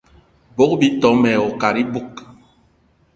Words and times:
Bogb-ito 0.55 1.09
mayi 1.21 1.39
wo 1.43 1.49
kat 1.61 1.75
iboug. 1.83 2.13